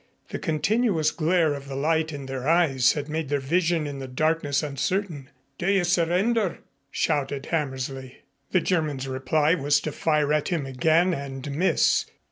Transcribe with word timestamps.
The 0.29 0.39
continuous 0.39 1.11
glare 1.11 1.53
of 1.53 1.67
the 1.67 1.75
light 1.75 2.11
in 2.11 2.25
their 2.25 2.47
eyes 2.49 2.93
had 2.93 3.07
made 3.07 3.29
their 3.29 3.39
vision 3.39 3.85
in 3.85 3.99
the 3.99 4.07
darkness 4.07 4.63
uncertain. 4.63 5.29
"Do 5.59 5.67
you 5.71 5.83
surrender?" 5.83 6.57
shouted 6.89 7.45
Hammersley. 7.51 8.23
The 8.49 8.61
German's 8.61 9.07
reply 9.07 9.53
was 9.53 9.79
to 9.81 9.91
fire 9.91 10.33
at 10.33 10.47
him 10.47 10.65
again 10.65 11.13
and 11.13 11.51
miss. 11.51 12.05